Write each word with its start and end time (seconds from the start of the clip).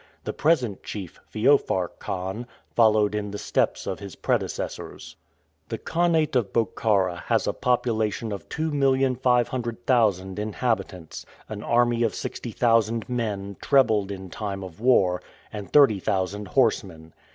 The 0.23 0.33
present 0.33 0.81
chief, 0.81 1.19
Feofar 1.31 1.89
Khan, 1.99 2.47
followed 2.71 3.13
in 3.13 3.29
the 3.29 3.37
steps 3.37 3.85
of 3.85 3.99
his 3.99 4.15
predecessors. 4.15 5.15
The 5.69 5.77
khanat 5.77 6.35
of 6.35 6.51
Bokhara 6.51 7.17
has 7.27 7.45
a 7.45 7.53
population 7.53 8.31
of 8.31 8.49
two 8.49 8.71
million 8.71 9.15
five 9.15 9.49
hundred 9.49 9.85
thousand 9.85 10.39
inhabitants, 10.39 11.23
an 11.49 11.61
army 11.61 12.01
of 12.01 12.15
sixty 12.15 12.49
thousand 12.51 13.09
men, 13.09 13.57
trebled 13.61 14.09
in 14.11 14.31
time 14.31 14.63
of 14.63 14.79
war, 14.79 15.21
and 15.53 15.71
thirty 15.71 15.99
thousand 15.99 16.47
horsemen. 16.47 17.13